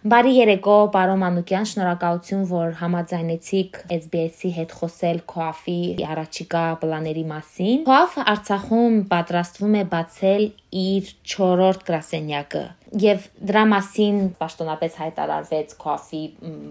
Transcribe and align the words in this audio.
Բարի 0.00 0.30
երեկո, 0.32 0.74
պարոն 0.94 1.18
Մանուկյան, 1.20 1.66
շնորհակալություն, 1.68 2.44
որ 2.48 2.70
համաձայնեցիք 2.78 3.74
SBS-ի 3.92 4.52
հետ 4.56 4.70
խոսել 4.78 5.18
COAF-ի 5.28 5.74
առաջիկա 6.08 6.62
պլաների 6.80 7.24
մասին։ 7.28 7.82
COAF-ը 7.84 8.24
Արցախում 8.32 8.96
պատրաստվում 9.10 9.76
է 9.76 9.82
բացել 9.92 10.46
իր 10.84 11.10
4-րդ 11.34 11.84
գրասենյակը 11.90 12.64
եւ 13.04 13.28
դրա 13.50 13.66
մասին 13.74 14.22
պաշտոնապես 14.40 14.96
հայտարարվեց 15.02 15.76
COAF-ի 15.84 16.22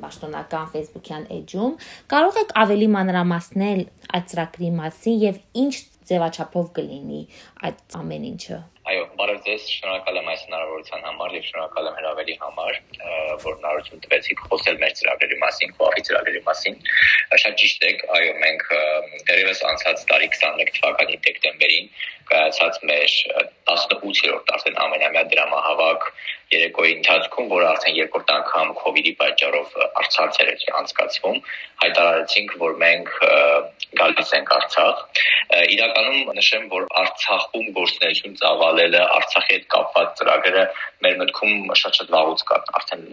պաշտոնական 0.01 0.73
Facebook-յան 0.73 1.29
էջում։ 1.37 1.77
Կարող 2.09 2.41
եք 2.41 2.57
ավելի 2.65 2.89
մանրամասնել 2.97 3.85
այդ 4.09 4.27
ծրագրի 4.33 4.73
մասին 4.81 5.21
եւ 5.29 5.39
ինչ 5.69 5.73
ձևաչափով 6.09 6.69
կլինի 6.79 7.21
այդ 7.69 7.97
ամեն 8.01 8.27
ինչը։ 8.33 8.59
բարև 9.19 9.39
ձեզ, 9.43 9.63
շնորհակալ 9.75 10.17
եմ 10.19 10.29
այս 10.31 10.43
հնարավորության 10.47 11.01
համար 11.05 11.33
եւ 11.35 11.47
շնորհակալ 11.49 11.87
եմ 11.89 11.97
հրավերի 11.99 12.35
համար, 12.43 12.77
որ 13.43 13.57
հնարավորություն 13.57 14.03
տվեցիք 14.05 14.43
խոսել 14.45 14.79
մեր 14.83 14.93
ծրագրերի 14.99 15.39
մասին, 15.43 15.73
խոհի 15.79 16.03
ծրագրերի 16.09 16.43
մասին։ 16.45 16.77
Շատ 17.43 17.57
ճիշտ 17.59 17.87
եք, 17.89 18.05
այո, 18.19 18.31
մենք 18.45 18.63
դերևս 19.29 19.63
անցած 19.73 20.05
տարի 20.13 20.31
21 20.37 20.73
թվականի 20.79 21.19
դեկտեմբերին 21.27 21.91
կայացած 22.29 22.79
մեր 22.85 23.13
18-րդ 23.73 24.51
արդեն 24.55 24.79
ամենամյա 24.85 25.23
դրամահավաք 25.33 26.07
երեկոյի 26.53 26.93
ընթացքում, 26.99 27.47
որ 27.53 27.65
արդեն 27.69 27.97
երկրորդ 27.99 28.33
անգամ 28.35 28.99
իդի 29.01 29.13
պատճառով 29.19 29.75
արցանցեր 30.03 30.51
էր 30.53 30.65
անցկացվում, 30.79 31.39
հայտարարեցինք, 31.83 32.55
որ 32.63 32.77
մենք 32.85 33.13
գալիս 33.97 34.31
ենք 34.37 34.51
Արցախ։ 34.55 34.99
Իրականում 35.73 36.31
նշեմ, 36.37 36.65
որ 36.73 36.85
Արցախում 37.01 37.67
գործունեություն 37.77 38.35
ծավալելը, 38.41 39.01
Արցախի 39.17 39.53
հետ 39.55 39.65
կապված 39.73 40.11
ծրագրերը 40.19 40.65
մեր 41.05 41.17
մտքում 41.23 41.73
շատ-շատ 41.81 42.13
վաղուց 42.15 42.43
կան, 42.49 42.71
արդեն 42.79 43.03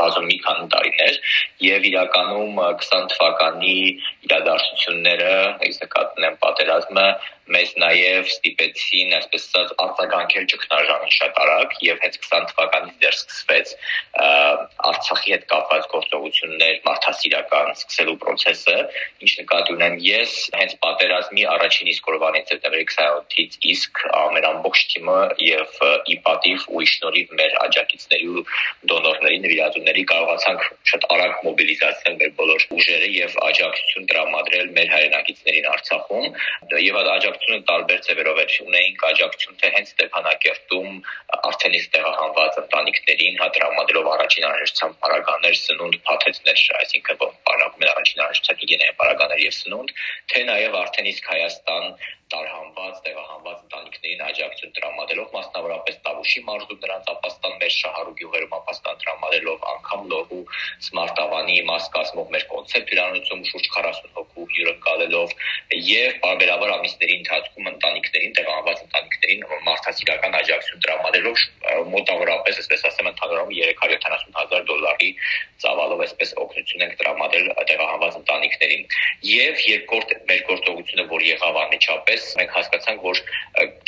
բազում 0.00 0.28
մի 0.30 0.38
քանի 0.46 0.68
տարիներ, 0.76 1.20
եւ 1.66 1.88
իրականում 1.90 2.60
20 2.86 3.08
թվականի 3.12 3.76
իրադարձությունները, 4.28 5.32
ես 5.66 5.80
նկատում 5.84 6.38
պատերազմը 6.46 7.08
մեզ 7.54 7.72
նաև 7.78 8.30
ստիպեցին, 8.30 9.12
այսպես 9.16 9.44
ասած, 9.46 9.72
արձագանքել 9.84 10.46
ճգնաժամին 10.50 11.12
շատ 11.16 11.36
արագ 11.42 11.74
եւ 11.86 12.00
հենց 12.02 12.16
20 12.24 12.48
թվականից 12.50 12.96
դեռ 13.04 13.16
սկսվեց 13.16 13.74
Արցախի 14.90 15.34
հետ 15.34 15.44
կապված 15.52 15.86
գործողություններ 15.92 16.80
մարդասիրական 16.88 17.70
սկսելու 17.76 18.16
process-ը, 18.24 18.76
ինչ 19.22 19.32
նկատի 19.42 19.76
ունեմ 19.76 19.94
ես, 20.06 20.34
հենց 20.56 20.72
պատերազմի 20.84 21.44
առաջին 21.52 21.90
իսկ 21.92 22.10
օրվանից 22.12 22.52
սեպտեմբերի 22.52 22.86
27-ից 22.92 23.58
իսկ 23.72 24.02
մեր 24.36 24.46
ամբողջ 24.50 24.82
թիմը 24.92 25.18
եւ 25.46 25.80
ի 26.12 26.16
պատիվ 26.26 26.66
ու 26.76 26.82
ի 26.84 26.88
շնորհիվ 26.92 27.34
մեր 27.40 27.56
աջակիցների 27.66 28.28
ու 28.36 28.44
դոնորների 28.92 29.38
նվիրատուների 29.46 30.04
կարողացանք 30.12 30.66
շատ 30.92 31.06
արագ 31.16 31.40
մոբիլիզացնել 31.46 32.18
մեր 32.22 32.32
բոլոր 32.40 32.66
ուժերը 32.76 33.10
եւ 33.16 33.36
աջակցություն 33.46 34.08
տրամադրել 34.12 34.72
մեր 34.76 34.92
հայրենակիցներին 34.96 35.68
Արցախում 35.76 36.26
եւ 36.86 36.98
այդ 37.00 37.10
աջակցությունը 37.16 37.60
տարբեր 37.70 38.00
ձևերով 38.06 38.40
էր 38.46 38.56
ունեինք 38.66 39.06
աջակցություն 39.10 39.60
թե 39.62 39.72
հենց 39.76 39.92
Ստեփանակերտում 39.96 40.90
արդեն 41.50 41.76
իսկ 41.80 41.90
տեղահանված 41.96 42.58
ընտանիքներին 42.62 43.40
հադրամադրելով 43.42 44.10
առաջին 44.16 44.46
անհրաժեշտության 44.50 44.96
պարագաներ, 45.06 45.56
սնունդ, 45.60 45.98
փաթեթներ, 46.06 46.62
այսինքն 46.80 47.20
պարագում 47.48 47.84
են 47.86 47.92
առաջին 47.92 48.22
անհրաժեշտության 48.26 48.60
հիգիենայի 48.62 48.96
պարագաներ 49.00 49.42
եւ 49.46 49.54
սնունդ, 49.56 49.95
թե 50.32 50.44
նաեւ 50.50 50.78
արդեն 50.82 51.10
իսկ 51.12 51.32
Հայաստան 51.32 51.84
տարհանված, 52.32 52.96
տեղահանված 53.06 53.58
ընտանիքներին 53.64 54.22
աջակցություն 54.26 54.72
տրամադրելով 54.76 55.34
մասնավորապես 55.36 55.98
Տավուշի 56.06 56.40
մարզում 56.46 56.80
նրանց 56.82 57.10
ապաստան 57.12 57.54
մեր 57.60 57.72
շահառու 57.76 58.14
գյուղերում 58.20 58.56
ապաստան 58.56 58.98
տրամադրելով 59.02 59.66
անգամ 59.72 60.02
լոհու 60.12 60.40
սմարտավանի 60.86 61.56
մաս 61.70 61.86
կազմող 61.96 62.32
մեր 62.34 62.46
կոնցեպտ 62.50 62.90
հյուրանոցում 62.96 63.44
շուրջ 63.50 63.68
40 63.76 64.10
հոգու 64.16 64.48
հյուրընկալելով 64.56 65.36
եւ 65.86 66.18
բարբերաբար 66.26 66.74
ամիսների 66.76 67.14
ընթացքում 67.20 67.70
ընտանիքներին, 67.76 68.34
տեղահանված 68.40 68.82
ընտանիքներին 68.86 69.46
մարդասիրական 69.70 70.36
աջակցություն 70.40 70.84
տրամադրելով 70.86 71.46
մոտավորապես, 71.94 72.60
այսպես 72.62 72.84
ասեմ, 72.90 73.10
ընդհանրապես 73.12 73.26
370 73.86 74.36
հազար 74.36 74.66
դոլարի 74.70 75.10
ծավալով 75.62 76.02
այսպես 76.06 76.32
օգնություն 76.42 76.84
ենք 76.86 76.94
տրամադրել 77.00 77.48
տեղահանված 77.70 78.18
ընտանիքներին։ 78.20 78.82
Եվ 79.30 79.62
երկրորդ 79.86 80.12
մեր 80.26 80.40
գործողությունը, 80.50 81.04
որ 81.10 81.24
եղավ 81.26 81.58
անմիջապես, 81.62 82.22
մենք 82.40 82.54
հասկացանք, 82.56 83.04
որ 83.06 83.20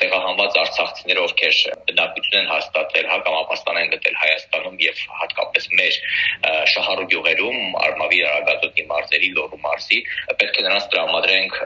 տեղահանված 0.02 0.58
արցախցիները, 0.62 1.24
ովքեր 1.28 1.56
բնակություն 1.88 2.38
են 2.38 2.50
հաստատել, 2.52 3.06
հակամապաստան 3.12 3.78
են 3.82 3.90
գտել 3.94 4.16
Հայաստանում 4.22 4.76
եւ 4.84 5.02
հատկապես 5.18 5.68
մեր 5.78 5.98
շահառու 6.72 7.06
գյուղերում, 7.12 7.58
Արմավի 7.88 8.20
Արագածոտնի 8.28 8.84
մարզերի 8.92 9.30
Լոռու 9.38 9.60
մարզի, 9.64 10.00
պետք 10.38 10.58
է 10.58 10.64
նրանց 10.68 10.88
տրամադրենք 10.92 11.58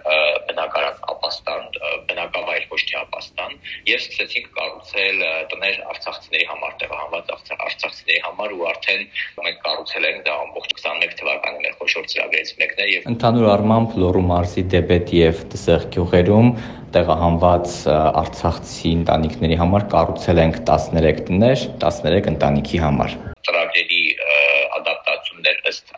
բնակարան 0.48 1.00
ապաստան, 1.12 1.68
բնակավայր 2.12 2.66
ոչ 2.72 2.80
թե 2.88 2.98
ապաստան 3.02 3.56
եւ 3.92 4.02
սկսեցինք 4.02 4.50
կառուցել 4.58 5.24
տներ 5.52 5.80
արցախցիների 5.92 6.46
համար, 6.52 6.76
տեղահանված 6.82 7.32
արցախցիների 7.36 8.20
համար 8.26 8.56
ու 8.56 8.66
արդեն 8.72 9.02
մենք 9.42 9.58
կառուցել 9.66 10.08
ենք 10.12 10.22
դա 10.26 10.36
ամբողջ 10.42 10.76
21 10.82 11.16
թվականի 11.22 11.64
մեր 11.66 11.74
խոշոր 11.80 12.08
ծրագրերից 12.12 12.52
մեկն 12.62 12.82
է 12.82 12.88
եւ 12.92 13.08
ընդհանուր 13.12 13.48
առմամբ 13.52 13.98
Լոռու 14.02 14.24
մարզի 14.32 14.64
Դեբետ 14.72 15.12
եւ 15.18 15.42
Դսեղ 15.52 15.88
գյուղերում 15.96 16.50
տեղահանված 16.96 17.74
արցախցի 18.22 18.92
ընտանիքների 18.98 19.58
համար 19.62 19.86
կառուցել 19.94 20.42
ենք 20.44 20.58
13 20.70 21.22
տներ 21.28 21.66
13 21.84 22.30
ընտանիքի 22.32 22.82
համար 22.84 23.16
ծրագրերի 23.48 24.02
ադապտացումներ 24.78 25.62
ըստ 25.72 25.94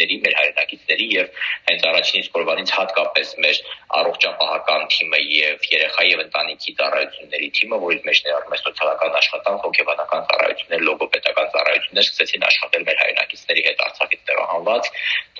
կարիքների, 0.00 0.16
մեր 0.24 0.34
հայրենակիցների 0.40 1.06
եւ 1.12 1.26
հենց 1.68 1.82
առաջին 1.90 2.20
իսկ 2.20 2.36
օրվանից 2.40 2.70
հատկապես 2.76 3.28
մեր 3.44 3.56
առողջապահական 4.00 4.82
թիմը 4.94 5.20
եւ 5.20 5.66
երեխա 5.70 6.02
եւ 6.08 6.22
ընտանիքի 6.24 6.74
ծառայությունների 6.80 7.48
թիմը, 7.60 7.76
որից 7.84 8.02
մեջ 8.08 8.18
ներառում 8.24 8.54
է 8.54 8.60
սոցիալական 8.60 9.16
աշխատանք, 9.20 9.60
հոգեբանական 9.66 10.22
ծառայություններ, 10.30 10.84
լոգոպեդական 10.88 11.48
ծառայություններ, 11.54 12.04
սկսեցին 12.10 12.46
աշխատել 12.50 12.86
մեր 12.88 13.00
հայրենակիցների 13.00 13.62
հետ 13.68 13.84
Արցախից 13.90 14.20
տեղահանված, 14.30 14.90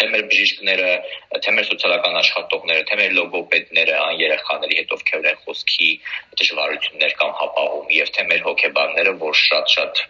թե 0.00 0.08
մեր 0.10 0.24
բժիշկները, 0.30 0.90
թե 1.40 1.54
մեր 1.56 1.66
սոցիալական 1.70 2.20
աշխատողները, 2.20 2.84
թե 2.90 3.00
մեր 3.00 3.12
լոգոպեդները, 3.20 3.94
ան 4.00 4.14
երեխաների 4.20 4.78
հետ 4.80 4.94
ովքեր 4.96 5.20
ունեն 5.20 5.40
խոսքի 5.44 5.90
դժվարություններ 6.40 7.14
կամ 7.20 7.32
հապաղում 7.40 7.90
եւ 8.00 8.12
թե 8.16 8.26
մեր 8.30 8.44
հոգեբանները, 8.50 9.12
որ 9.20 9.34
շատ-շատ 9.40 10.04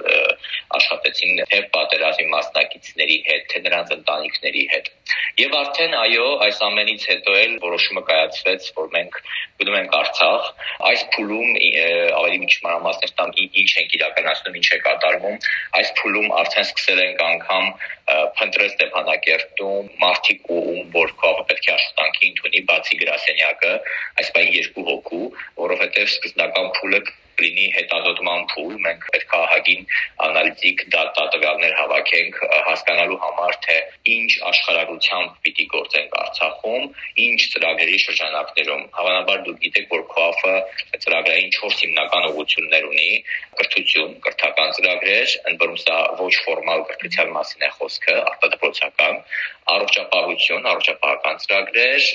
աշխատեցին 0.79 1.41
թե 1.51 1.59
պատերազմի 1.75 2.27
մասնակիցների 2.35 3.17
հետ, 3.29 3.47
թե 3.51 3.63
նրանց 3.67 3.93
ընտանիքների 3.97 4.65
հետ։ 4.73 4.91
Եվ 5.41 5.55
արդեն 5.61 5.95
այո, 6.01 6.27
այս 6.47 6.61
ամենից 6.67 7.07
հետո 7.11 7.37
էլ 7.41 7.55
որոշումը 7.65 8.03
կայացվեց, 8.11 8.69
որ 8.79 8.91
մենք 8.95 9.19
գնում 9.61 9.79
ենք 9.81 9.97
Արցախ։ 10.01 10.51
Այս 10.91 11.03
փուլում 11.15 11.51
ավելի 12.21 12.39
մի 12.43 12.51
քիչ 12.51 12.61
մանրամասներ 12.67 13.15
տամ 13.21 13.33
ինչ 13.41 13.71
ենք 13.81 13.97
իրականացնում, 13.99 14.59
ինչ 14.61 14.69
է 14.71 14.79
կատարվում։ 14.87 15.37
Այս 15.81 15.93
փուլում 16.01 16.29
արդեն 16.41 16.69
սկսել 16.71 17.03
ենք 17.07 17.25
անգամ 17.31 17.67
փնտրել 18.41 18.71
Ստեփանակերտում 18.71 19.91
մարտիկ 20.05 20.53
ու 20.55 20.63
ում 20.71 20.93
որ 20.95 21.13
կողը 21.25 21.45
պետք 21.51 21.69
է 21.71 21.75
աշխատանքի 21.77 22.31
ընդունի 22.31 22.63
բացի 22.71 23.01
գրասենյակը, 23.03 23.73
այս 24.23 24.33
բանի 24.37 24.55
երկու 24.61 24.87
հոգու, 24.91 25.27
որովհետև 25.61 26.11
սկզբնական 26.15 26.73
փուլը 26.81 27.03
լինի 27.45 27.67
հետազոտման 27.77 28.47
փուլ, 28.53 28.75
մենք 28.87 29.07
պետք 29.15 29.35
է 29.35 29.41
ահագին 29.41 29.83
անալիտիկ 30.27 30.85
դատա 30.95 31.25
տվյալներ 31.35 31.75
հավաքենք 31.81 32.41
հասկանալու 32.69 33.19
համար, 33.25 33.59
թե 33.67 33.77
ինչ 34.15 34.31
աշխարհագրությամբ 34.51 35.37
պիտի 35.47 35.67
գործենք 35.75 36.17
Արցախում, 36.21 36.85
ինչ 37.27 37.41
ծրագրերի 37.55 37.99
շրջանակներում։ 38.05 38.83
Հավանաբար 39.01 39.45
դուք 39.47 39.61
գիտեք, 39.65 39.87
որ 39.95 40.03
ԿՈԱՖ-ը 40.11 40.57
ծրագրային 41.05 41.51
4 41.57 41.79
հիմնական 41.81 42.27
ուղղություններ 42.31 42.89
ունի՝ 42.91 43.11
կրթություն, 43.61 44.13
կրթական 44.25 44.71
ծրագրեր, 44.77 45.35
ընդ 45.51 45.65
որում 45.65 45.81
սա 45.85 45.97
ոչ 46.21 46.35
ֆորմալ 46.45 46.85
կրթության 46.91 47.33
մասին 47.37 47.67
է 47.67 47.71
խոսքը, 47.77 48.17
արտադրոցական, 48.31 49.17
առողջապահություն, 49.75 50.69
առողջապահական 50.71 51.41
ծրագրեր, 51.45 52.07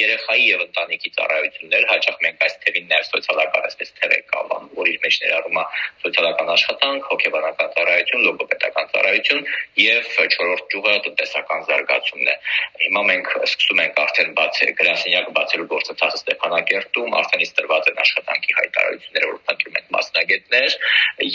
երեխայի 0.00 0.44
եւ 0.50 0.64
ընտանիքի 0.66 1.12
ծառայություններ, 1.16 1.86
հաճախ 1.92 2.20
մենք 2.26 2.44
այս 2.46 2.58
թևին 2.64 2.90
ներս 2.92 3.10
սոցիալական 3.14 3.66
այսպես 3.70 3.94
թև 4.00 4.14
ենք 4.18 4.36
անվանում 4.40 4.69
որ 4.78 4.90
իր 4.90 4.98
մեջ 5.04 5.18
ներառում 5.24 5.58
է 5.60 5.64
սոցիալական 6.04 6.52
աշխատանք, 6.54 7.08
հոգեբանական 7.10 7.72
ծառայություն, 7.76 8.24
լոգոպեդական 8.26 8.90
ծառայություն 8.94 9.42
եւ 9.80 10.10
չորրորդ 10.30 10.64
ճյուղը 10.70 10.94
տնտեսական 11.06 11.64
զարգացումն 11.70 12.30
է։ 12.30 12.36
Հիմա 12.80 13.02
մենք 13.10 13.32
սկսում 13.50 13.82
ենք 13.84 14.00
արդեն 14.04 14.30
բացել 14.40 14.72
գրասենյակը 14.80 15.34
բացելու 15.40 15.68
գործընթացը 15.70 16.20
Ստեփանակերտում, 16.20 17.16
արդեն 17.20 17.44
իսկ 17.46 17.54
տրված 17.60 17.90
են 17.90 18.00
աշխատանքի 18.04 18.56
հայտարարությունները, 18.60 19.30
որ 19.30 19.40
փնտրում 19.50 19.78
ենք 19.80 19.90
մասնագետներ 19.96 20.76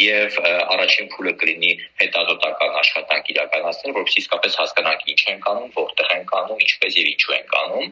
եւ 0.05 0.39
առաջին 0.45 1.09
փուլը 1.15 1.33
կլինի 1.41 1.71
հետազոտական 2.01 2.79
աշխատանք 2.81 3.31
իրականացնել 3.35 3.95
որովհետեւ 3.95 4.23
իսկապես 4.25 4.57
հասկանանք 4.59 5.05
ինչ 5.11 5.21
են 5.31 5.39
կանում, 5.45 5.69
որտեղ 5.75 6.11
են 6.15 6.25
կանում, 6.31 6.61
ինչպես 6.65 6.97
եւ 6.99 7.09
ինչու 7.11 7.35
են 7.35 7.47
կանում, 7.51 7.87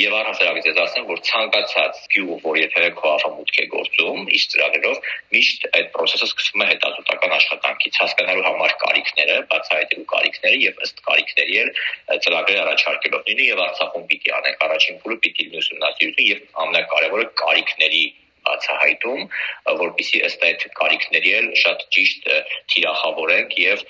եւ 0.00 0.16
առհասարակ 0.20 0.58
ես 0.68 0.80
ասեմ, 0.84 1.06
որ 1.10 1.22
ցանկացած 1.28 2.02
գյուղ, 2.14 2.32
որ 2.44 2.60
եթե 2.60 2.90
քոավը 3.00 3.30
մուտք 3.34 3.60
է 3.64 3.66
գործում 3.74 4.20
իր 4.34 4.44
ծրագրերով, 4.84 4.98
միշտ 5.34 5.66
այդ 5.76 5.88
process-ը 5.94 6.26
սկսվում 6.28 6.62
է 6.64 6.66
հետազոտական 6.70 7.34
աշխատանքից, 7.36 7.98
հասկանալու 8.02 8.44
համար 8.46 8.74
կարիքները, 8.84 9.36
բացահայտելու 9.52 10.06
կարիքները 10.12 10.58
եւ 10.64 10.82
ըստ 10.84 11.02
կարիքների 11.08 11.56
էլ 11.62 11.70
ծրագրեր 12.24 12.60
առաջարկելով 12.64 13.22
լինի 13.30 13.48
եւ 13.48 13.62
Արցախում 13.64 14.06
պիտի 14.12 14.34
անենք 14.38 14.66
առաջին 14.68 15.00
փուլը 15.04 15.18
պիտի 15.24 15.48
ուսումնասիրություն 15.64 16.30
եւ 16.34 16.44
ամենակարևորը 16.64 17.26
կարիքների 17.44 18.04
բացահայտում, 18.48 19.22
որբիսի 19.80 20.20
ըստ 20.28 20.44
այդ 20.48 20.66
կարիքների 20.80 21.32
էլ 21.38 21.48
շատ 21.62 21.84
ճիշտ 21.96 22.28
թիրախավորենք 22.74 23.56
եւ 23.64 23.84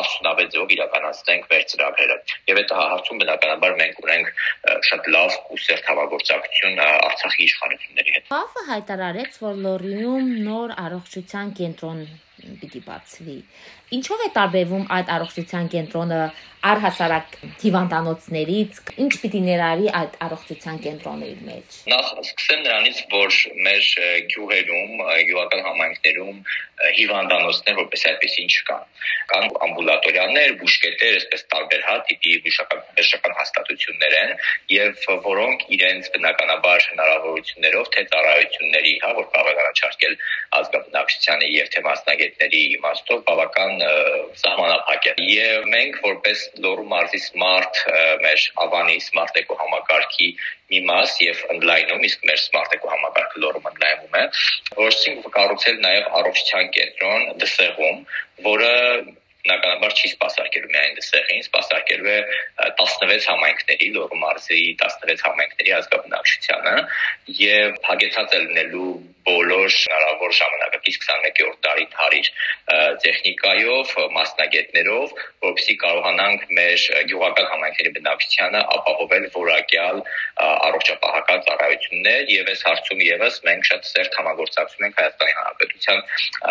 արդյունավետ 0.00 0.52
ձևով 0.56 0.74
իրականացնենք 0.76 1.46
մեր 1.52 1.64
ծրագրերը։ 1.72 2.16
Եվ 2.52 2.60
այդ 2.62 2.74
հարցում 2.82 3.22
բնականաբար 3.22 3.76
մենք 3.82 4.02
ունենք 4.06 4.32
շատ 4.90 5.08
լավ 5.16 5.38
ու 5.52 5.60
սերտ 5.66 5.88
համագործակցություն 5.92 6.82
Արցախի 6.82 7.46
իշխանությունների 7.48 8.16
հետ։ 8.16 8.34
ՀԱՖ-ը 8.42 8.66
հայտարարեց, 8.72 9.40
որ 9.46 9.62
Լորիում 9.66 10.28
նոր 10.48 10.76
առողջության 10.82 11.56
կենտրոն 11.62 12.04
պիտի 12.62 12.80
բացվի։ 12.86 13.36
Ինչով 13.96 14.22
է 14.26 14.28
տարբերվում 14.36 14.86
այդ 14.96 15.10
առողջության 15.16 15.68
կենտրոնը 15.74 16.20
առհասարակ 16.62 17.32
հիվանդանոցներից, 17.62 18.80
ինչ 19.02 19.12
պիտի 19.22 19.40
ներառի 19.46 19.88
այդ 19.98 20.18
առողջության 20.26 20.76
կենտրոնը 20.84 21.30
իր 21.32 21.40
մեջ։ 21.48 21.78
Նախ 21.92 22.10
սկսեմ 22.22 22.60
նրանից, 22.66 23.00
որ 23.14 23.38
մեր 23.66 23.88
գյուղերում, 24.32 25.02
գյուղական 25.30 25.64
համայնքներում 25.66 26.38
հիվանդանոցներ 26.98 27.76
որպես 27.78 28.04
այդպեսին 28.12 28.52
չկան։ 28.52 28.86
Կան 29.32 29.44
ամբուլատորիաներ, 29.66 30.54
բուժկետեր, 30.62 31.16
այսպես 31.18 31.44
տարբեր 31.52 31.82
հա 31.88 31.96
տիպի 32.08 32.32
բուժական 32.46 32.80
բժշկական 32.98 33.36
հաստատություններ 33.38 34.16
են, 34.22 34.32
եւ 34.72 35.04
որոնք 35.26 35.64
իրենց 35.76 36.10
բնականաբար 36.16 36.86
հնարավորություններով 36.92 37.90
թե 37.96 38.04
ծառայությունների, 38.12 38.94
հա, 39.02 39.12
որ 39.18 39.28
կարող 39.36 39.52
են 39.52 39.62
առաջարկել 39.62 40.16
ազգաբնակչությանը 40.62 41.50
եւ 41.52 41.70
թե 41.72 41.84
մասնագետների 41.86 42.62
իմաստով 42.76 43.22
բավական 43.30 43.72
սահմանափակ 44.42 45.08
է։ 45.12 45.14
Եվ 45.32 45.70
մենք 45.72 46.00
որպես 46.06 46.44
Լոռու 46.64 46.88
մարզի 46.92 47.20
Smart 47.26 47.80
մեր 48.24 48.44
Ավանի 48.64 48.98
Smart 49.04 49.38
Eco 49.40 49.56
համակարգի 49.60 50.28
մի 50.72 50.82
մաս 50.90 51.16
եւ 51.24 51.40
ընդլայնում, 51.54 52.04
իսկ 52.08 52.28
մեր 52.28 52.40
Smart 52.42 52.76
Eco 52.76 52.92
համակարգը 52.92 53.42
Լոռում 53.44 53.70
ընդլայնում 53.72 54.20
է, 54.20 54.24
որսինք 54.82 55.30
կառուցել 55.38 55.80
նաեւ 55.86 56.10
առողջության 56.20 56.70
կենտրոն 56.76 57.26
դսեղում, 57.42 58.04
որը 58.48 58.72
բնականաբար 59.46 59.94
չի 59.98 60.08
սպասարկելու 60.12 60.70
միայն 60.72 60.98
դսեղին, 60.98 61.40
սպասարկելու 61.46 62.10
է 62.12 62.18
16 62.82 63.26
համայնքների, 63.30 63.88
Լոռու 63.96 64.20
մարզի 64.22 64.60
16 64.82 65.24
համայնքների 65.26 65.74
ազգաբնակչությանը 65.78 66.76
եւ 67.42 67.80
հագեցած 67.88 68.36
է 68.38 68.42
լինելու 68.44 68.92
բոլոր 69.26 69.68
հնարավոր 69.72 70.32
ժամանակակից 70.36 70.96
21-րդ 71.02 71.58
դարի 71.66 71.84
թարիր 71.92 72.30
տեխնիկայով, 73.02 73.92
մասնագետներով, 74.16 75.12
որովհետեւ 75.46 75.78
կարողանանք 75.82 76.46
մեր 76.58 76.86
գյուղական 77.10 77.48
համայնքների 77.52 77.92
բնակչությանը 77.98 78.62
ապահովել 78.76 79.28
որակյալ 79.36 80.02
առողջապահական 80.42 81.44
ծառայություններ 81.48 82.32
եւ 82.34 82.50
այս 82.54 82.64
հարցում 82.68 83.04
եւս 83.06 83.38
մենք 83.46 83.68
շատ 83.70 83.88
սերտ 83.92 84.18
համագործակցում 84.22 84.86
ենք 84.88 85.00
Հայաստանի 85.02 85.36
Հանրապետության 85.38 86.02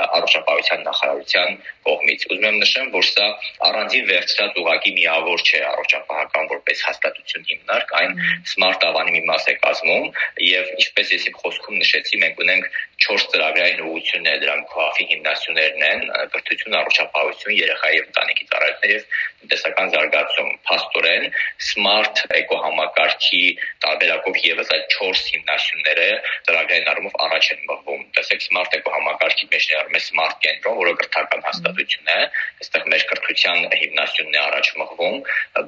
առողջապահության 0.02 0.86
նախարարության 0.88 1.60
կողմից։ 1.92 2.28
Ուզում 2.32 2.48
եմ 2.52 2.62
նշեմ, 2.82 2.94
որ 2.96 3.06
սա 3.08 3.28
առանձին 3.68 4.06
վերցրած 4.12 4.58
ուղակի 4.62 4.92
միավոր 4.98 5.44
չէ 5.46 5.60
առողջապահական 5.72 6.50
որպես 6.52 6.84
հաստատություն 6.88 7.48
հիմնարկ, 7.52 7.94
այն 8.02 8.12
Smart 8.54 8.86
Avani 8.90 9.16
մի 9.18 9.24
մաս 9.30 9.48
է 9.52 9.56
կազմում 9.66 10.08
եւ 10.48 10.72
ինչպես 10.82 11.14
ես 11.16 11.28
իմ 11.32 11.38
խոսքում 11.42 11.82
նշեցի, 11.82 12.22
մենք 12.26 12.42
ունենք 12.46 12.62
ունենք 12.62 12.66
4 13.02 13.24
ծրագրային 13.34 13.80
ուղղություններ, 13.82 14.36
դրանք 14.42 14.66
քոաֆի 14.72 15.06
հիմնասյուներն 15.12 15.84
են՝ 15.88 16.02
կրթություն, 16.34 16.76
առողջապահություն, 16.80 17.56
երեխայի 17.58 17.98
եւ 17.98 18.06
ընտանիքի 18.12 18.46
ծառայություններ 18.52 18.94
եւ 18.94 19.06
տնտեսական 19.42 19.92
զարգացում։ 19.96 20.52
Փաստորեն 20.70 21.26
Smart 21.72 22.22
Eco 22.38 22.60
համակարգի 22.62 23.44
տարբերակով 23.86 24.36
եւս 24.46 24.74
այդ 24.78 24.86
4 24.98 25.24
հիմնասյունները 25.32 26.08
ծրագրային 26.46 26.92
առումով 26.94 27.18
առաջ 27.26 27.50
են 27.56 27.66
մղվում 27.72 27.91
այսպես 28.32 28.48
Smart 28.48 28.74
Eco 28.76 28.92
համակարգի 28.96 29.48
մեջ 29.52 29.66
ներառում 29.72 29.96
է 29.98 30.02
Smart 30.02 30.38
կենտրոն, 30.44 30.76
որը 30.80 30.94
կրթական 31.02 31.42
հաստատություն 31.48 32.12
է, 32.12 32.20
այստեղ 32.62 32.86
մեր 32.92 33.04
կրթության 33.12 33.58
հիմնասյունն 33.82 34.38
է 34.38 34.42
առաջ 34.42 34.70
մղվում, 34.82 35.18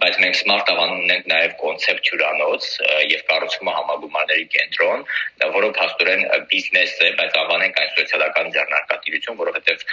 բայց 0.03 0.19
մենք 0.23 0.37
Smart 0.39 0.71
ավանում 0.73 1.03
ունենք 1.03 1.27
նաև 1.33 1.55
կոնցեպտ 1.63 2.11
հյուրանոց 2.13 2.69
եւ 3.11 3.25
կառուցումը 3.31 3.73
համագումարների 3.77 4.47
կենտրոն, 4.53 5.05
որը 5.53 5.69
փաստորեն 5.79 6.23
բիզնես 6.53 6.95
է, 7.03 7.09
բայց 7.19 7.37
ավանենք 7.43 7.81
այն 7.83 7.91
սոցիալական 7.97 8.51
ձեռնարկատիրություն, 8.55 9.39
որովհետեւ 9.43 9.85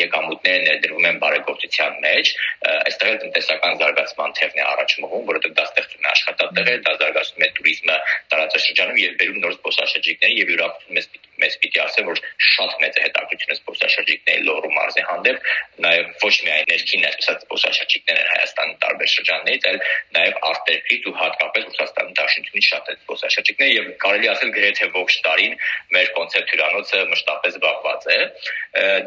եկամուտները 0.00 0.62
ներդրվում 0.68 1.08
են 1.10 1.20
բարեգործության 1.24 1.98
մեջ, 2.04 2.32
այստեղ 2.70 3.10
էլ 3.10 3.20
տնտեսական 3.24 3.80
զարգացման 3.80 4.36
թևն 4.40 4.60
է 4.60 4.64
առաջ 4.70 4.96
մղվում, 5.04 5.26
որովհետեւ 5.30 5.56
դա 5.60 5.66
ստեղծում 5.70 6.04
է 6.04 6.10
աշխատատեղեր, 6.10 6.80
դա 6.90 6.94
զարգացնում 7.00 7.46
է 7.46 7.50
туриզմը 7.60 7.98
տարածաշրջանում 8.34 9.00
եւ 9.00 9.18
բերում 9.20 9.42
նոր 9.46 9.56
զբոսաշրջիկներ 9.60 10.36
եւ 10.40 10.54
յուրաքանչյուր 10.54 10.98
մեծ 11.00 11.29
մեզ 11.40 11.56
պիտի 11.62 11.80
ասեմ, 11.84 12.10
որ 12.10 12.20
շատ 12.50 12.74
մեծ 12.82 12.98
է 13.00 13.04
հետաքրքրությունը 13.06 13.56
զբոսաշրջիկների 13.60 14.44
Լոռու 14.48 14.72
մարզի 14.76 15.04
հանդեպ, 15.10 15.48
նաեւ 15.84 16.10
ոչ 16.24 16.34
միայն 16.46 16.70
ներքին 16.70 17.06
այսպես 17.10 17.40
զբոսաշրջիկներ 17.40 18.20
են 18.20 18.30
Հայաստանի 18.30 18.74
տարբեր 18.84 19.12
շրջաններից, 19.14 19.68
այլ 19.70 19.80
նաեւ 20.30 20.38
արտերկրից 20.50 21.06
ու 21.10 21.14
հատկապես 21.20 21.64
Ռուսաստանի 21.70 22.14
Դաշնությունից 22.18 22.66
շատ 22.70 22.90
է 22.90 22.94
զբոսաշրջիկներ 23.00 23.70
եւ 23.70 23.86
կարելի 24.04 24.30
ասել 24.30 24.52
գրեթե 24.56 24.88
ողջ 24.94 25.16
տարին 25.26 25.54
մեր 25.96 26.10
կոնցեպտ 26.18 26.52
հյուրանոցը 26.54 27.00
մշտապես 27.10 27.56
զբաղված 27.58 28.08
է։ 28.10 28.18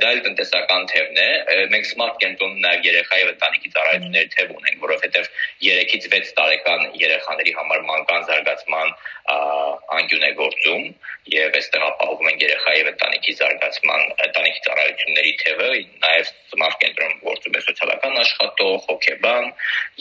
Դա 0.03 0.11
էլ 0.13 0.21
տնտեսական 0.27 0.87
թևն 0.93 1.21
է։ 1.23 1.29
Մենք 1.73 1.89
Smart 1.93 2.19
կենտրոնում 2.23 2.63
նաեւ 2.63 2.87
երեխայի 2.89 3.27
ընտանիքի 3.33 3.73
ծառայությունների 3.73 4.31
թև 4.33 4.53
ունենք, 4.57 4.77
որովհետեւ 4.83 5.29
3-ից 5.63 6.07
6 6.13 6.33
տարեկան 6.39 6.81
երեխաների 7.03 7.55
համար 7.59 7.85
մանկան 7.93 8.27
զարգացման 8.29 8.95
անկյուն 9.23 10.25
է 10.27 10.31
գործում 10.35 10.87
եւ 11.31 11.53
այստեղ 11.55 11.83
ապահովում 11.87 12.29
են 12.33 12.41
երեխայի 12.43 12.79
եւ 12.81 12.89
ընտանիքի 12.91 13.35
զարգացման 13.39 14.01
ընտանիքի 14.25 14.63
ծառայությունների 14.65 15.33
թևը, 15.43 15.69
նաեւ 16.03 16.31
Smart 16.53 16.75
կենտրոնում 16.83 17.21
գործում 17.23 17.55
է 17.55 17.61
սոցիալական 17.63 18.17
աշխատող, 18.23 18.75
հոգեբան 18.89 19.47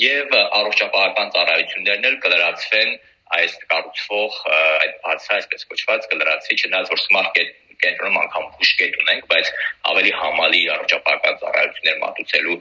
եւ 0.03 0.35
առողջապահական 0.43 1.12
ծառայություններն 1.37 2.07
էլ 2.11 2.21
կլրացվեն 2.27 2.95
այս 3.39 3.59
կառուցվող 3.73 4.39
այդ 4.53 4.95
բացը 5.07 5.35
այսպես 5.39 5.69
կոչված 5.73 6.09
կլրացվի 6.13 6.57
չնայած 6.63 6.93
որ 6.93 7.03
Smart 7.03 7.43
կենտրոնում 7.83 8.19
անգամ 8.23 8.45
բուժկետ 8.59 8.99
ունենք, 9.03 9.25
բայց 9.33 9.49
ավելի 9.93 10.13
համալի 10.19 10.61
առողջապահական 10.75 11.39
ծառայություններ 11.43 11.97
մատուցելու 12.03 12.59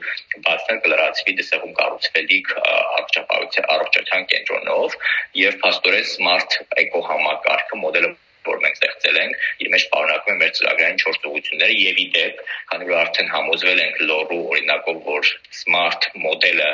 բացներ 0.48 0.82
կլրացվի 0.86 1.36
դսեղում 1.42 1.76
կառուցվելիք 1.82 2.52
առողջապահության 2.64 3.70
առողջության 3.76 4.28
կենտրոնով 4.34 4.98
եւ 5.44 5.62
փաստորեն 5.66 6.10
Smart 6.16 6.60
Eco 6.86 7.06
համակարգը 7.12 7.82
մոդելը 7.86 8.14
որ 8.48 8.62
մենք 8.64 8.78
ստեղծել 8.78 9.18
ենք, 9.22 9.46
իր 9.62 9.70
մեջ 9.74 9.86
պարունակում 9.94 10.34
է 10.34 10.38
մեր 10.42 10.54
ծրագրային 10.58 11.00
4 11.02 11.28
ուղությունները 11.32 11.76
եւ 11.82 12.00
ի 12.02 12.06
դեպ, 12.16 12.42
քանի 12.72 12.88
որ 12.92 13.00
արդեն 13.02 13.32
համոզվել 13.36 13.82
ենք 13.86 14.00
լոռու 14.12 14.40
օրինակով, 14.52 15.02
որ 15.08 15.32
smart 15.62 16.08
մոդելը 16.26 16.70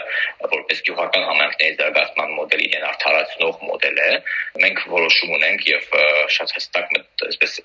որպես 0.53 0.83
գյուղական 0.87 1.27
համայնքների 1.27 1.77
զարգացման 1.81 2.35
մոդել 2.37 2.63
իրեն 2.67 2.87
արդարացնող 2.91 3.65
մոդել 3.71 4.01
է, 4.07 4.11
մենք 4.63 4.83
որոշում 4.97 5.33
ունենք 5.37 5.67
եւ 5.71 5.97
շատ 6.37 6.55
հստակ 6.57 6.95
այսպես 7.27 7.57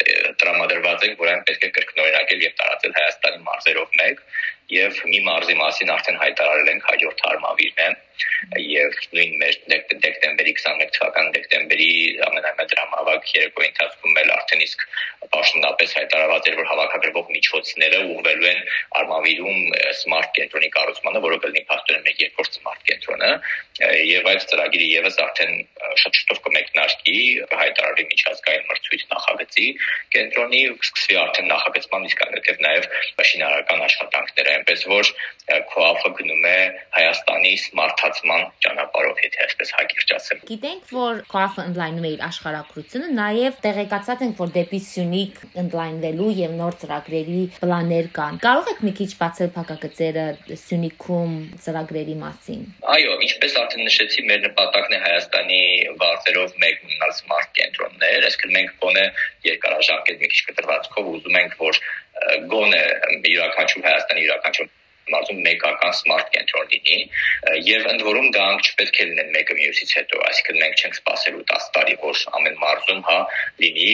տրամադրված 0.42 1.06
ենք, 1.08 1.20
որ 1.22 1.32
այն 1.32 1.46
պետք 1.50 1.68
է 1.68 1.72
կրկնօրինակել 1.78 2.46
եւ 2.48 2.58
տարածել 2.62 2.98
Հայաստանի 2.98 3.44
մարզերով 3.46 3.96
մեկ 4.02 4.26
եւ 4.70 5.02
մի 5.08 5.20
մարզի 5.26 5.56
մասին 5.58 5.92
արդեն 5.96 6.18
հայտարարել 6.22 6.72
ենք 6.72 6.88
հաջորդ 6.90 7.22
հարմավիրն 7.26 7.82
է 7.86 7.90
եւ 8.62 8.96
նույն 9.16 9.32
մեր 9.40 9.56
դեկտեմբերի 9.72 10.52
21 10.58 10.92
թվականի 10.96 11.32
դեկտեմբերի 11.36 11.88
ամենամեծրամավակ 12.26 13.30
երեկոյի 13.36 13.70
ընթացքում 13.72 14.20
էլ 14.22 14.32
արդեն 14.36 14.64
իսկ 14.66 14.84
պաշտոնապես 15.32 15.94
հայտարարված 15.98 16.48
էր 16.50 16.58
որ 16.60 16.68
հավաքագրվող 16.72 17.32
միջոցները 17.36 18.00
ուղղվելու 18.12 18.48
են 18.52 18.62
արմավիրում 19.00 19.60
smart 20.02 20.32
կենտրոնի 20.38 20.70
կառուցմանը, 20.76 21.22
որը 21.26 21.38
կլինի 21.44 21.64
փաստորեն 21.72 22.06
մեկ 22.08 22.22
երկրորդ 22.26 22.58
smart 22.60 22.86
կենտրոնը 22.90 23.30
եւ 23.82 24.30
այդ 24.32 24.46
ծրագիրը 24.52 24.88
եւս 24.92 25.18
արդեն 25.26 25.54
շատ 26.02 26.18
շուտով 26.20 26.40
կմեկնարկի 26.46 27.18
հայտարարի 27.62 28.04
միջազգային 28.12 28.68
մրցույթ 28.70 29.04
նախագծի 29.12 29.68
կենտրոնի 30.16 30.62
սկսվի 30.72 31.18
արդեն 31.22 31.50
նախագծման 31.52 32.08
իսկ 32.10 32.24
այնուհետև 32.26 32.62
նաեւ 32.66 32.88
շինարարական 33.32 33.84
աշխատանքները 33.88 34.54
այնպես 34.56 34.86
որ 34.92 35.12
քոաֆը 35.72 36.10
գնում 36.18 36.46
է 36.52 36.56
Հայաստան 36.92 37.32
Հայաստանի 37.32 37.52
սմարթացման 37.58 38.42
ճանապարհով, 38.62 39.20
եթե 39.24 39.38
այսպես 39.44 39.70
հակիրճ 39.76 40.10
ասեմ։ 40.16 40.40
Գիտենք, 40.48 40.90
որ 40.94 41.20
Coaf-ը 41.32 41.64
ընդլայնում 41.70 42.04
է 42.06 42.10
իր 42.12 42.22
աշխարհակրությունը, 42.26 43.08
նաև 43.16 43.56
տեղեկացած 43.64 44.24
ենք, 44.26 44.36
որ 44.42 44.52
դեպի 44.56 44.80
Սյունիք 44.86 45.40
ընդլայնվելու 45.62 46.28
եւ 46.38 46.54
նոր 46.60 46.76
ծրագրերի 46.82 47.42
պլաններ 47.62 48.10
կան։ 48.18 48.40
Կարող 48.46 48.70
եք 48.72 48.82
մի 48.86 48.92
քիչ 49.00 49.10
բացել 49.22 49.50
փակագծերը 49.56 50.26
Սյունիքում 50.62 51.34
ծրագրերի 51.66 52.16
մասին։ 52.22 52.62
Այո, 52.92 53.16
ինչպես 53.26 53.58
արդեն 53.72 53.88
նշեցի, 53.88 54.22
մեր 54.28 54.40
նպատակն 54.44 54.94
է 54.94 54.98
Հայաստանի 55.02 55.60
վարձերով 56.00 56.56
մեկ 56.60 56.82
ունենալ 56.84 57.12
սմարթ 57.16 57.52
կենտրոններ, 57.58 58.26
այսինքն 58.28 58.52
մենք 58.56 58.74
գոնե 58.82 59.04
երկարաժամկետ 59.48 60.20
մի 60.22 60.28
քիչ 60.32 60.40
կտրվածքով 60.48 61.08
ուզում 61.12 61.38
ենք, 61.40 61.56
որ 61.62 61.80
գոնե 62.52 62.82
յուրաքանչյուր 63.32 63.88
Հայաստանի 63.88 64.26
յուրաքանչյուր 64.26 64.70
մարզում 65.12 65.40
մեկական 65.46 65.94
smart 65.98 66.30
կենտրոն 66.36 66.68
լինի 66.72 66.98
եւ 67.66 67.88
ընդ 67.92 68.04
որում 68.06 68.28
դրանք 68.36 68.68
չպետք 68.68 69.00
է 69.02 69.06
լինեն 69.10 69.32
մեկը 69.36 69.56
մյուսից 69.58 69.94
հետո 69.98 70.20
այսինքն 70.28 70.60
մենք 70.62 70.82
չենք 70.82 70.98
սպասելու 70.98 71.44
10 71.52 71.68
տարի 71.76 71.96
որ 72.02 72.22
ամեն 72.38 72.58
մարզում 72.62 73.02
հա 73.08 73.18
լինի 73.62 73.90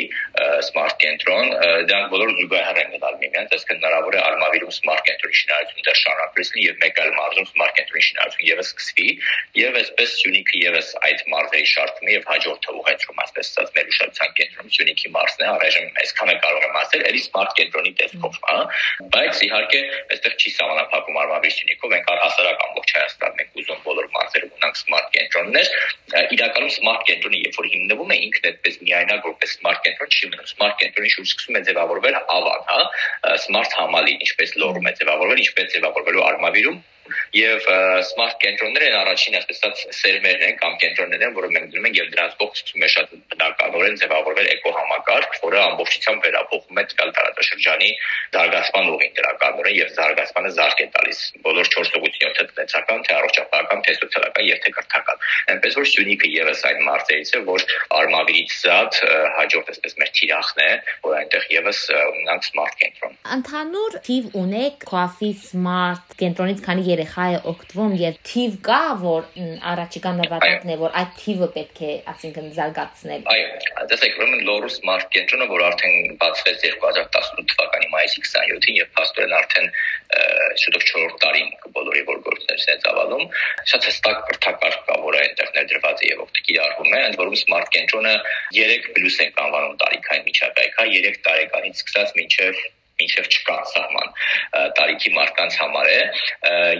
smart 0.68 0.98
կենտրոն 1.04 1.48
դրանք 1.88 2.12
բոլորը 2.14 2.36
զուգահեռ 2.38 2.82
են 2.82 2.92
գնալ 2.96 3.18
միմյանց 3.22 3.56
այսինքն 3.58 3.78
հնարավոր 3.78 4.18
է 4.18 4.22
արմավիրում 4.28 4.74
smart 4.78 5.02
կենտրոնի 5.08 5.40
շինարարություն 5.42 5.88
դեռ 5.88 6.00
շարունակվի 6.02 6.66
եւ 6.68 6.78
մեկ 6.84 7.02
այլ 7.04 7.12
մարզում 7.18 7.48
smart 7.52 7.74
կենտրոնի 7.78 8.04
շինարարություն 8.08 8.48
եւս 8.48 8.72
սկսվի 8.78 9.08
եւ 9.58 9.78
այսպես 9.78 10.16
Սյունիքը 10.18 10.60
եւս 10.68 10.88
այդ 11.08 11.24
մարզերի 11.32 11.68
շարքում 11.72 12.10
եւ 12.12 12.28
հաջորդը 12.28 12.74
ուղեցում 12.78 13.22
այսպես 13.24 13.48
ասած 13.48 13.72
մեր 13.78 13.90
ուշադրության 13.92 14.34
կենտրոնում 14.38 14.72
Սյունիքի 14.76 15.10
մարզն 15.14 15.42
է 15.44 15.48
առայժմ 15.52 15.86
այսքանը 16.02 16.34
կարող 16.44 16.66
եմ 16.68 16.78
ասել 16.82 17.04
էլի 17.08 17.22
smart 17.26 17.54
կենտրոնի 17.58 17.92
տեսքով 18.02 18.38
հա 18.48 18.58
բայց 19.14 19.42
իհարկե 19.48 19.80
այստեղ 20.14 20.36
չի 20.38 20.52
սահմանափակ 20.58 20.97
հակում 20.98 21.18
արմավիրությունիկով 21.22 21.94
ենք 21.98 22.10
առհասարակ 22.12 22.64
ամբողջ 22.66 22.92
Հայաստանում 22.98 23.42
ենք 23.42 23.58
ուզում 23.62 23.80
բոլոր 23.88 24.08
մարզերում 24.18 24.52
ունենանք 24.58 24.78
smart 24.82 25.08
կենտրոններ 25.16 25.66
իրականում 26.36 26.74
smart 26.78 27.02
կենտրոնի 27.08 27.40
երբ 27.46 27.58
որ 27.58 27.68
հիմնվում 27.72 28.12
է 28.14 28.18
ինքն 28.28 28.48
այդպես 28.50 28.78
միայնակ 28.84 29.26
որպես 29.28 29.56
smart 29.58 29.80
կենտրոն 29.86 30.14
չի 30.18 30.30
մնում 30.32 30.52
smart 30.52 30.76
կենտրոնի 30.82 31.12
շուրջ 31.14 31.32
սկսում 31.32 31.58
է 31.58 31.62
ձևավորվել 31.68 32.20
ավան 32.38 32.62
հա 32.68 32.80
smart 33.46 33.78
համալի 33.78 34.14
ինչպես 34.28 34.54
լոռում 34.62 34.88
է 34.88 34.94
ձևավորվել 35.00 35.44
ինչպես 35.46 35.74
ձևավորվելու 35.78 36.26
արմավիրում 36.28 36.78
եւ 37.38 37.68
smart 38.10 38.38
կենտրոնները 38.44 38.88
են 38.88 38.98
առաջին 39.02 39.38
ասած 39.38 39.84
սերմերն 39.98 40.44
են 40.48 40.58
կամ 40.62 40.78
կենտրոններն 40.82 41.26
են, 41.28 41.34
որը 41.38 41.50
մենք 41.56 41.70
դնում 41.74 41.88
ենք 41.88 41.98
եւ 41.98 42.10
դրանց 42.14 42.36
կողքից 42.42 42.72
ցույց 42.72 42.86
է 42.88 42.90
շատ 42.94 43.14
բնականորեն 43.32 43.98
ձևավորվել 44.02 44.50
էկոհամակարգ, 44.54 45.38
որը 45.48 45.60
ամբողջությամբ 45.68 46.26
վերափոխում 46.28 46.78
է 46.78 46.84
տվյալ 46.92 47.12
տարածաշրջանի 47.18 47.90
զարգացման 48.38 48.90
ուղին 48.94 49.14
դրականորեն 49.18 49.78
եւ 49.78 49.92
զարգացմանը 49.98 50.52
զարգ 50.58 50.82
է 50.84 50.88
տալիս 50.98 51.20
բոլոր 51.48 51.70
4 51.74 51.98
ուղղությունով 51.98 52.34
թե 52.38 52.46
տնտեսական, 52.48 53.02
թե 53.08 53.14
առողջապահական, 53.18 53.82
թե 53.86 53.94
սոցիալական 53.98 54.48
եւ 54.48 54.58
թե 54.64 54.72
կրթական։ 54.78 55.22
Այնպես 55.52 55.78
որ 55.78 55.88
Սյունիքը 55.92 56.30
եւս 56.34 56.62
այն 56.68 56.80
մարզերից 56.88 57.32
է, 57.38 57.40
որ 57.48 57.64
արմավիրից 57.98 58.56
զատ 58.62 59.00
հաջորդ 59.38 59.72
այսպես 59.72 59.96
մեր 60.02 60.12
թիրախն 60.18 60.62
է, 60.64 60.70
որ 61.06 61.16
այնտեղ 61.18 61.46
եւս 61.54 61.82
ունենանք 61.98 62.48
smart 62.48 62.78
կենտրոն։ 62.82 63.16
Ընդհանուր 63.38 63.98
թիվ 64.08 64.38
ունեք 64.42 64.86
Coffee 64.88 65.34
Smart 65.38 66.16
կենտրոնից 66.22 66.62
քանի 66.68 66.86
երեխա 66.98 67.24
է 67.30 67.38
օգտվում 67.52 67.92
եւ 67.98 68.16
թիվ 68.26 68.54
կա, 68.66 68.78
որ 69.02 69.26
առաջիկա 69.70 70.12
նպատակն 70.18 70.72
է, 70.72 70.76
որ 70.82 70.94
այդ 71.00 71.12
թիվը 71.18 71.48
պետք 71.54 71.80
է, 71.88 71.92
ասինքն 72.12 72.48
զարգացնել։ 72.58 73.28
Այո, 73.34 73.46
տեսեք, 73.92 74.18
ուրեմն 74.18 74.42
Lorus 74.48 74.78
Smart 74.78 75.06
կենտրոնը, 75.14 75.46
որ 75.52 75.64
արդեն 75.68 76.16
բացվեց 76.22 76.64
2018 76.64 77.46
թվականի 77.52 77.90
մայիսի 77.94 78.24
27-ին 78.26 78.80
եւ 78.80 78.90
փաստորեն 78.98 79.36
արդեն 79.38 79.70
շուտով 80.62 80.86
4-րդ 80.88 81.18
տարին 81.22 81.50
բոլորի 81.76 82.02
որ 82.08 82.22
գործներ 82.26 82.64
են 82.74 82.82
ծավալում, 82.86 83.24
շատ 83.72 83.88
հստակ 83.88 84.22
կրթակարգ 84.30 84.80
կա, 84.88 84.96
որը 85.04 85.20
այնտեղ 85.24 85.52
ներդրված 85.58 86.02
է 86.02 86.10
եւ 86.12 86.24
օգտքի 86.24 86.58
արվում 86.64 86.90
է, 86.98 87.02
ընդ 87.10 87.20
որում 87.22 87.38
Smart 87.44 87.70
կենտրոնը 87.76 88.16
3 88.58 88.90
պլյուս 88.96 89.20
ենք 89.26 89.44
անվանում 89.44 89.78
տարիքային 89.84 90.26
միջակայք, 90.32 90.80
հա 90.80 90.88
3 90.96 91.22
տարեկանից 91.28 91.84
սկսած 91.84 92.18
մինչեւ 92.18 92.66
մինչև 92.98 93.28
չկա 93.32 93.56
սահման 93.72 94.12
տարիքի 94.78 95.12
մարդկանց 95.16 95.58
համար 95.62 95.90
է 95.92 96.00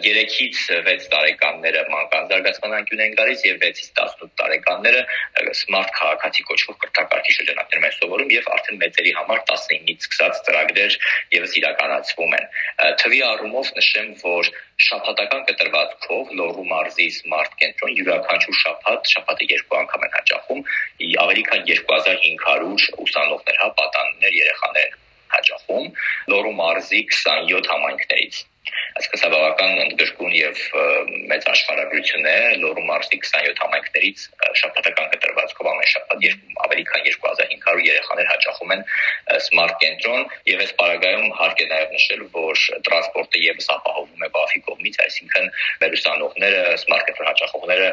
3-ից 0.05 0.63
6 0.69 1.09
տարեկանները 1.15 1.85
մանկան 1.93 2.31
զարգացման 2.33 2.77
անկյուն 2.79 3.03
են 3.07 3.17
գալիս 3.21 3.45
եւ 3.49 3.61
6-ից 3.65 3.91
18 4.05 4.33
տարեկանները 4.43 5.03
smart 5.63 5.93
քաղաքացի 5.99 6.47
կոչվող 6.51 6.79
կրթակարգի 6.85 7.37
շրջանակներում 7.39 7.89
են 7.89 7.97
սովորում 7.99 8.33
եւ 8.37 8.51
արդեն 8.57 8.81
մեծերի 8.85 9.15
համար 9.19 9.45
19-ից 9.53 10.09
սկսած 10.09 10.43
ծրագրեր 10.49 10.99
եւս 11.39 11.59
իրականացվում 11.63 12.37
են 12.39 12.49
թվի 13.03 13.23
առումով 13.29 13.73
նշեմ 13.79 14.13
որ 14.25 14.53
շաբաթական 14.89 15.43
կտրվածքով 15.49 16.29
Լոռու 16.39 16.67
մարզի 16.69 17.09
smart 17.17 17.57
կենտրոն 17.63 17.97
յուրաքանչյուր 17.99 18.59
շաբաթ 18.63 19.11
շաբաթը 19.15 19.49
երկու 19.55 19.81
անգամ 19.81 20.07
են 20.07 20.15
հաճախում 20.19 20.63
ավելի 21.27 21.45
քան 21.51 21.67
2500 21.73 22.89
ուսանողներ 23.07 23.61
հա 23.65 23.69
պատաններ 23.83 24.39
երեխաներ 24.39 24.97
հաճախում 25.35 25.91
Լոռու 26.35 26.55
մարզի 26.63 27.03
27 27.17 27.73
համայնքներից 27.75 28.45
Այսինքն 28.99 29.21
սա 29.21 29.29
բավական 29.33 29.79
ընդգրկուն 29.83 30.33
եւ 30.37 30.59
մեծ 31.31 31.47
աշխարհագրություն 31.53 32.27
է 32.29 32.37
Լոռու 32.63 32.85
մարզի 32.89 33.21
27 33.23 33.63
համայնքներից 33.63 34.25
շաբաթական 34.61 35.11
կտրվածքով 35.15 35.71
ամեն 35.73 35.91
շաբաթ 35.93 36.27
ավելի 36.65 36.85
քան 36.91 37.05
2500 37.07 37.87
երեխաներ 37.89 38.31
հաճախում 38.33 38.75
են 38.77 38.85
smart 39.47 39.77
կենտրոն 39.85 40.27
եւ 40.53 40.65
այս 40.67 40.75
պարագայում 40.83 41.37
հարկ 41.41 41.63
է 41.65 41.69
նաեւ 41.73 41.97
նշել, 41.97 42.25
որ 42.37 42.65
տրանսպորտը 42.89 43.45
եւս 43.49 43.71
ապահովում 43.77 43.98
է 44.49 44.59
բաֆի 44.59 44.61
կողմից, 44.67 44.97
այսինքն 45.05 45.49
մեր 45.81 45.95
ուսանողները 45.97 46.61
smart 46.83 47.05
կենտրոն 47.09 47.29
հաճախողները 47.29 47.89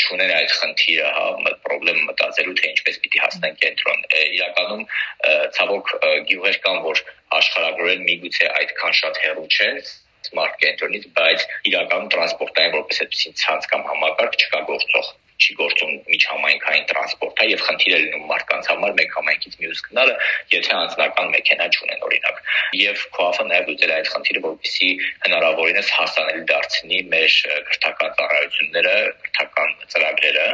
չունեն 0.00 0.32
այդ 0.36 0.52
խնդիրը, 0.60 1.08
հա, 1.16 1.24
խնդրեմ 1.66 2.00
մտածելու 2.10 2.56
թե 2.60 2.70
ինչպես 2.70 3.00
պիտի 3.04 3.22
հասնեն 3.24 3.58
կենտրոն։ 3.64 4.04
Իրականում 4.20 4.84
ցավոք 5.58 5.92
գյուղեր 6.30 6.60
կան, 6.66 6.78
որ 6.86 7.02
աշխարհագրորեն 7.40 8.06
միգուցե 8.10 8.52
այդքան 8.60 8.96
շատ 9.00 9.22
հեռու 9.24 9.48
չեն 9.50 9.82
smart 10.30 10.58
կենտրոնից, 10.62 11.08
բայց 11.16 11.46
իրականում 11.72 12.10
տրանսպորտային 12.14 12.76
որպես 12.76 13.02
այդպեսին 13.06 13.38
ցանց 13.40 13.70
կամ 13.74 13.86
համակարգ 13.90 14.40
չկա 14.44 14.60
գործող 14.70 15.14
չի 15.40 15.54
գործում 15.60 15.92
միջհամայնքային 16.12 16.86
տրանսպորտը 16.90 17.46
եւ 17.50 17.62
խնդիր 17.66 17.94
է 17.96 18.00
լինում 18.04 18.26
մարդկանց 18.30 18.68
համար 18.70 18.92
մեկ 19.00 19.14
համայնքից 19.16 19.54
մյուս 19.60 19.82
գնալը, 19.86 20.16
եթե 20.54 20.74
անձնական 20.80 21.30
մեքենա 21.34 21.68
չունեն 21.76 22.04
օրինակ։ 22.10 22.42
Եվ 22.80 23.04
քոաֆը 23.16 23.46
նաեւ 23.50 23.72
ուտել 23.74 23.94
այդ 23.96 24.10
խնդիրը, 24.14 24.42
որպեսզի 24.46 24.90
հնարավորինս 25.24 25.92
հասանելի 25.96 26.44
դարձնի 26.50 27.00
մեր 27.14 27.38
քրթական 27.70 28.14
ծառայությունները, 28.20 28.96
քրթական 29.24 29.74
ծրագրերը 29.94 30.46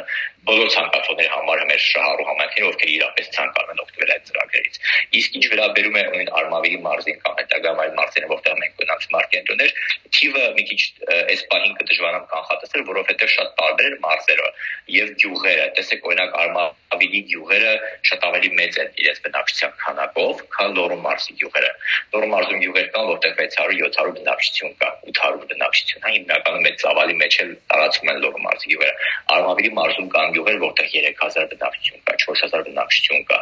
բոլոր 0.46 0.68
ցանկացողների 0.74 1.30
համար 1.32 1.62
մեր 1.66 1.80
շահառու 1.82 2.26
համայնքները, 2.26 2.66
ովքեր 2.70 2.90
իրապես 2.96 3.30
ցանկանում 3.36 3.72
են 3.72 3.80
օգտվել 3.82 4.12
այդ 4.14 4.26
ծրագրերից։ 4.28 4.76
Իսկ 5.18 5.38
ինչ 5.38 5.44
վերաբերում 5.52 5.96
է 5.96 6.02
ունին 6.16 6.30
Արմավիրի 6.40 6.78
մարզին 6.86 7.18
կամ 7.24 7.34
հետագա 7.40 7.72
այլ 7.82 7.94
մարզերը, 7.96 8.28
որտեղ 8.30 8.60
մենք 8.62 8.84
ունենք 8.86 9.06
smart 9.06 9.28
կենտրոններ, 9.34 9.74
թիվը 10.16 10.44
մի 10.56 10.64
քիչ 10.70 10.80
այս 11.16 11.42
պահին 11.50 11.74
կդժվարանամ 11.80 12.26
կանխատեսել, 12.30 12.84
որովհետև 12.90 13.32
շատ 13.36 13.50
տարբեր 13.60 13.88
են 13.90 13.98
մարզերը 14.06 14.48
եւ 14.96 15.10
գյուղերը։ 15.22 15.66
Տեսեք, 15.76 16.06
օրինակ 16.06 16.36
Արմավիրի 16.46 17.20
գյուղերը 17.32 17.72
շատ 18.06 18.26
ավելի 18.30 18.50
մեծ 18.60 18.78
են 18.86 18.90
իրենց 19.02 19.20
բնակչության 19.26 19.74
քանակով, 19.82 20.44
քան 20.56 20.76
Լոռու 20.76 21.00
մարզի 21.06 21.36
գյուղերը։ 21.42 21.72
Լոռու 22.14 22.30
մարզում 22.36 22.62
գյուղեր 22.62 22.88
կան, 22.96 23.06
որտեղ 23.10 23.32
600-700 23.40 24.14
բնակչություն 24.16 24.76
կա, 24.80 24.90
800 25.10 25.50
բնակչություն, 25.52 26.04
հա 26.06 26.14
հիմնականում 26.16 26.68
այդ 26.70 26.80
ծավալի 26.86 27.16
մեջ 27.22 27.38
էլ 27.46 27.52
տարածվում 27.72 28.12
են 28.12 28.20
Լոռու 28.26 28.44
մարզի 28.46 28.72
գյուղերը։ 28.72 29.10
Արմավիրի 29.36 29.72
մարզում 29.80 30.10
կան 30.16 30.35
գյուղեր, 30.36 30.58
որտեղ 30.62 30.90
3000 30.92 31.50
բնակչություն 31.56 32.04
կա, 32.06 32.16
4000 32.26 32.66
բնակչություն 32.68 33.26
կա։ 33.30 33.38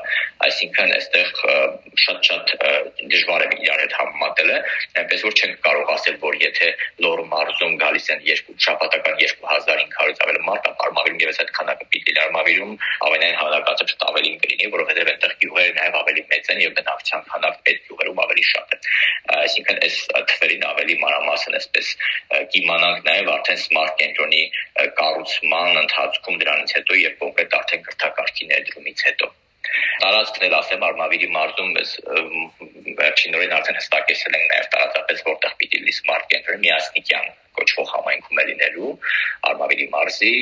Այսինքն 0.49 0.95
այստեղ 0.95 1.29
շատ-շատ 2.05 2.55
դժվար 3.13 3.45
է 3.45 3.49
իրար 3.65 3.83
հետ 3.85 3.97
համեմատելը, 3.99 4.59
այնպես 5.03 5.25
որ 5.27 5.39
չենք 5.41 5.61
կարող 5.67 5.93
ասել, 5.95 6.19
որ 6.25 6.39
եթե 6.45 6.71
Լոռու 7.05 7.27
մարզում 7.35 7.77
գալիս 7.83 8.09
են 8.15 8.25
երկու 8.29 8.57
շաբաթական 8.65 9.19
2500-ից 9.21 10.23
ավել 10.25 10.41
մարդ, 10.49 10.69
ապա 10.71 10.85
Արմավիրում 10.85 11.23
եւս 11.25 11.41
այդ 11.45 11.51
քանակը 11.59 11.87
պիտի 11.95 12.15
Արմավիրում 12.25 12.75
ամենայն 13.09 13.37
հավանականությամբ 13.41 13.93
շատ 13.95 14.05
ավելի 14.09 14.33
կլինի, 14.45 14.69
որովհետեւ 14.75 15.11
այնտեղ 15.15 15.35
գյուղերը 15.45 15.75
նաեւ 15.79 15.97
ավելի 16.01 16.25
մեծ 16.33 16.51
են 16.55 16.61
եւ 16.65 16.75
բնակչության 16.79 17.25
քանակը 17.31 17.73
այդ 17.73 17.81
գյուղերում 17.89 18.23
ավելի 18.25 18.45
շատ 18.51 18.75
է։ 18.75 18.79
Այսինքն 19.35 19.81
այս 19.85 19.97
թվերին 20.31 20.67
ավելի 20.71 20.97
մանրամասն 21.05 21.59
այսպես 21.59 21.91
կիմանանք 22.55 23.09
նաեւ 23.09 23.31
արդեն 23.35 23.61
smart 23.65 23.95
կենտրոնի 24.05 24.43
կառուցման 25.01 25.81
ընթացքում 25.85 26.41
դրանից 26.45 26.77
հետո 26.85 27.01
եւ 27.01 27.17
կոնկրետ 27.25 27.57
արդեն 27.59 27.85
քրթակարգի 27.89 28.49
ներդրումից 28.53 29.05
հետո 29.09 29.29
տարածքն 30.05 30.45
էլ 30.49 30.57
ասեմ 30.59 30.83
Արմավիրի 30.89 31.29
մարզում 31.35 31.71
մեզ 31.77 31.93
վերջինորեն 32.99 33.55
արդեն 33.59 33.79
հստակեցել 33.81 34.37
են 34.39 34.45
նաև 34.51 34.69
տարածապես 34.75 35.25
որտեղ 35.29 35.55
պիտի 35.63 35.81
լի 35.85 35.95
smart 35.99 36.29
կենտրոնը 36.35 36.63
միասնիկյան 36.65 37.33
կոչվող 37.59 37.89
համայնքում 37.95 38.43
է 38.43 38.45
լինելու 38.51 38.93
Արմավիրի 39.51 39.89
մարզի 39.95 40.35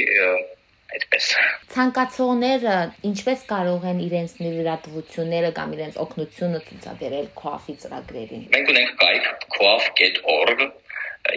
այդպես 0.93 1.29
ցանկացողները 1.73 2.77
ինչպես 3.09 3.45
կարող 3.53 3.87
են 3.93 4.01
իրենց 4.07 4.35
նվիրատվությունները 4.43 5.51
կամ 5.59 5.75
իրենց 5.79 5.99
օգնությունը 6.05 6.61
ցուցաբերել 6.69 7.31
coaf-ի 7.39 7.77
ծրագրերին 7.85 8.45
մենք 8.57 8.73
ունենք 8.75 8.93
կայք 9.03 9.31
coaf.org 9.57 10.67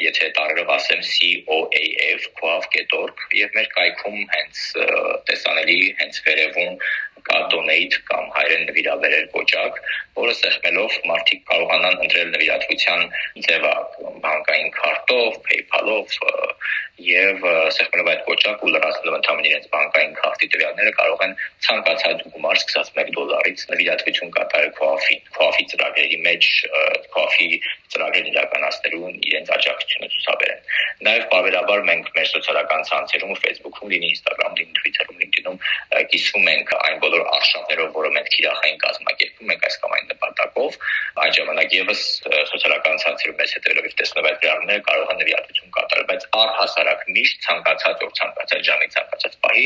եթե 0.01 0.29
տարերով 0.37 0.69
ասեմ 0.75 1.01
coaf.org 2.39 3.25
եւ 3.37 3.57
մեր 3.57 3.67
կայքում 3.75 4.21
հենց 4.35 4.61
տեսանելի 5.29 5.77
հենց 6.01 6.21
վերևում 6.27 6.79
կա 7.29 7.39
donate 7.53 8.01
կամ 8.09 8.25
հայերեն 8.35 8.65
նվիրաբերել 8.69 9.27
կոճակ, 9.35 9.79
որը 10.21 10.33
սեղմելով 10.39 10.97
մարդիկ 11.11 11.41
կարողանան 11.51 12.01
ընտրել 12.05 12.33
նվիրատվության 12.35 13.05
ձևը 13.47 13.73
բանկային 14.25 14.71
քարտով, 14.79 15.39
PayPal-ով 15.49 16.17
եւ 17.05 17.41
սեղմելով 17.75 18.09
այդ 18.11 18.21
կոճակ 18.25 18.61
ու 18.65 18.69
լրացնելով 18.71 19.15
ընդհանրապես 19.19 19.49
իրենց 19.51 19.65
բանկային 19.73 20.13
քարտի 20.19 20.47
տվյալները 20.53 20.91
կարող 20.99 21.23
են 21.25 21.33
ցանկացած 21.65 22.21
գումար 22.35 22.59
սկսած 22.61 22.91
1 23.03 23.09
դոլարից 23.17 23.65
նվիրատվություն 23.71 24.31
կատարել 24.37 24.71
Coffee, 24.79 25.19
Coffee 25.35 25.67
ծրագրերի 25.73 26.19
մեջ 26.29 26.47
Coffee 27.15 27.59
ծրագրեր 27.95 28.29
իրականացնելու 28.31 29.11
իրենց 29.29 29.51
աջակցությունը 29.55 30.09
ցուսաբերեն։ 30.15 30.63
Նաեւ 31.07 31.23
բարբերաբար 31.31 31.83
մենք 31.89 32.09
մեր 32.15 32.27
սոցիալական 32.31 32.81
ցանցերում 32.89 33.35
Facebook-ում, 33.43 33.91
լինի 33.95 34.09
Instagram, 34.15 34.51
լինի 34.59 34.73
Twitter-ում, 34.79 35.19
LinkedIn-ում 35.23 35.59
կիսվում 36.15 36.49
ենք 36.55 36.73
այն 36.79 36.97
բոլոր 37.05 37.14
արշավներով, 37.35 37.89
որը 37.95 38.09
մենք 38.15 38.29
թիրախային 38.35 38.79
կազմակերպում 38.85 39.51
ենք 39.55 39.65
այս 39.69 39.77
կամ 39.83 39.95
այն 39.95 40.07
նպատակով, 40.11 40.77
այդ 41.25 41.37
ժամանակ 41.39 41.75
եւս 41.75 42.01
սոցիալական 42.51 43.01
ցանցերում 43.05 43.39
մեզ 43.41 43.55
հետևելով 43.55 43.87
եւ 43.89 43.95
տեսնելով 44.01 44.29
այդ 44.31 44.39
գրառումները 44.45 44.85
կարող 44.89 45.13
են 45.15 45.19
նվիրատվություն 45.21 45.73
կատարել, 45.77 46.07
բայց 46.11 46.27
առհասարակ 46.41 47.05
միշտ 47.15 47.41
ցանկացած 47.45 48.05
օր 48.05 48.13
ցանկացած 48.19 48.67
ժամի 48.69 48.89
ցանկացած 48.95 49.39
պահի 49.45 49.65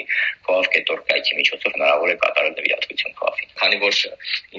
coaf.org 0.50 1.04
կայքի 1.10 1.40
միջոցով 1.40 1.76
հնարավոր 1.80 2.14
է 2.14 2.18
կատարել 2.24 2.56
նվիրատվություն 2.60 3.18
coaf-ի։ 3.20 3.50
Քանի 3.60 3.82
որ 3.84 4.00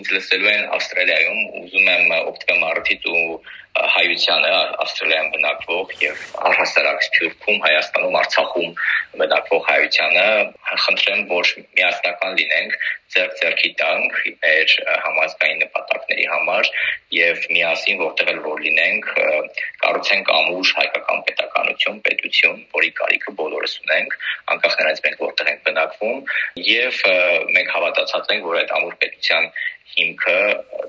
ինձ 0.01 0.13
լսելու 0.17 0.51
են 0.51 0.69
Ավստրալիայում, 0.77 1.41
ուզում 1.61 1.91
եմ 1.95 2.15
օգտվեմ 2.31 2.69
առիթից 2.71 3.09
ու 3.11 3.25
հայությանը 3.71 4.49
Ավստրալիայում 4.83 5.29
բնակվող 5.35 5.93
եւ 6.03 6.23
առհասարակ 6.49 7.05
Սփյուռքում, 7.07 7.59
Հայաստանում, 7.65 8.17
Արցախում 8.21 8.73
բնակվող 9.21 9.63
հայությանը 9.69 10.25
խնդրեմ, 10.85 11.23
որ 11.31 11.53
միասնական 11.79 12.35
լինենք, 12.41 12.77
ձեռք 13.15 13.33
ձեռքի 13.41 13.71
տանք 13.81 14.19
մեր 14.45 14.75
համազգային 15.05 15.63
նպատակների 15.65 16.27
համար 16.33 16.71
եւ 17.17 17.47
միասին 17.55 18.03
որտեղ 18.03 18.31
էլ 18.33 18.41
որ 18.45 18.63
լինենք, 18.67 19.09
կառուցենք 19.85 20.31
ամուր 20.37 20.73
հայկական 20.81 21.25
պետականություն, 21.31 21.99
պետություն, 22.07 22.63
որի 22.77 22.93
կարիքը 23.01 23.35
բոլորս 23.41 23.77
ունենք, 23.85 24.17
անկախ 24.55 24.79
նրանից 24.81 25.03
մենք 25.07 25.25
որտեղ 25.27 25.51
ենք 25.55 25.67
բնակվում 25.71 26.23
եւ 26.71 27.03
մենք 27.59 27.75
հավատացած 27.77 28.33
ենք, 28.37 28.49
որ 28.51 28.61
այդ 28.63 28.75
ամուր 28.79 28.97
պետության 29.05 29.51
հիմքը 29.97 30.37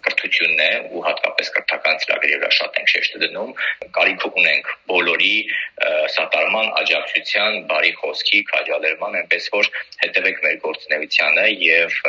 կրթությունն 0.06 0.62
է 0.66 0.70
ու 0.98 1.04
հատկապես 1.08 1.52
կրթական 1.58 2.00
ծրագրերի 2.04 2.40
վրա 2.42 2.52
շատ 2.58 2.80
ենք 2.82 2.92
շեշտը 2.94 3.22
դնում 3.24 3.52
կարիք 3.98 4.26
ունենք 4.32 4.72
բոլորի 4.92 5.34
սատարման 6.16 6.72
աջակցության 6.82 7.60
բարի 7.74 7.92
խոսքի 8.02 8.42
քաջալերման 8.54 9.20
այնպես 9.22 9.52
որ 9.58 9.72
հետևեք 10.06 10.42
մեր 10.48 10.58
գործունեությանը 10.68 11.46
եւ 11.68 12.00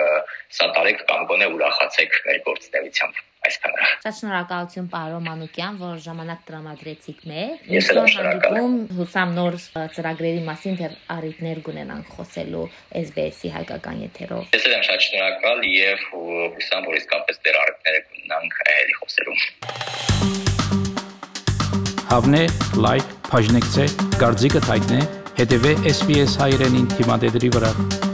սատարեք 0.60 1.04
կամ 1.12 1.28
գոնե 1.32 1.52
ուրախացեք 1.58 2.18
մեր 2.30 2.42
գործունեությամբ 2.48 3.22
այսքանը։ 3.50 3.91
Շատ 4.02 4.16
շնորհակալություն 4.18 4.86
պարոն 4.90 5.22
Մանուկյան, 5.28 5.76
որ 5.78 6.00
ժամանակ 6.02 6.40
տրամադրեցիք 6.48 7.20
մեզ։ 7.30 7.68
Ես 7.70 7.90
էլ 7.92 8.00
շնորհակալ 8.10 8.56
հուսամ 8.98 9.34
նոր 9.36 9.58
ծրագրերի 9.94 10.42
մասին 10.48 10.74
դեռ 10.80 10.96
առիթներ 11.14 11.60
կունենանք 11.68 12.10
խոսելու 12.16 12.64
SBS-ի 12.98 13.54
հայկական 13.60 14.02
եթերով։ 14.02 14.58
Ես 14.58 14.66
էլ 14.66 14.74
եմ 14.74 14.84
շատ 14.90 15.06
շնորհակալ 15.06 15.58
եւ 15.70 16.02
հուսամ, 16.58 16.82
որ 16.90 16.94
իսկապես 16.98 17.36
դեռ 17.46 17.56
առիթներ 17.62 17.96
կունենանք 18.10 18.52
այլի 18.74 18.94
խոսելու։ 18.98 19.38
Հավնե, 22.10 22.44
լայք, 22.82 23.06
բաժնեկցե, 23.30 23.84
դարձիկը 24.18 24.60
թայտնե, 24.66 25.00
հետեւե 25.38 25.72
SBS 25.94 26.32
հայրենին 26.42 26.90
թիմադեդի 26.98 27.50
վրա։ 27.54 28.10